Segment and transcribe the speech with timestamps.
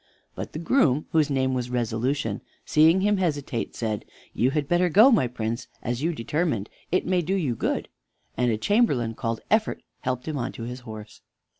[0.33, 5.11] But the groom, whose name was Resolution, seeing him hesitate, said: "You had better go,
[5.11, 7.87] my Prince, as you determined; it may do you good."
[8.35, 11.21] And a chamberlain called Effort helped him on his horse.